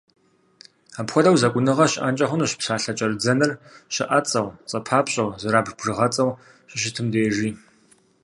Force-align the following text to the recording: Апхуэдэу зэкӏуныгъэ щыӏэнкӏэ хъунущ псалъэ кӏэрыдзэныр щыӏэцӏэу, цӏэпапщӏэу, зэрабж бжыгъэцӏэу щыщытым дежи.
Апхуэдэу 0.99 1.39
зэкӏуныгъэ 1.41 1.85
щыӏэнкӏэ 1.91 2.25
хъунущ 2.29 2.51
псалъэ 2.59 2.91
кӏэрыдзэныр 2.97 3.51
щыӏэцӏэу, 3.93 4.47
цӏэпапщӏэу, 4.69 5.29
зэрабж 5.41 5.69
бжыгъэцӏэу 5.77 6.37
щыщытым 6.69 7.07
дежи. 7.13 7.49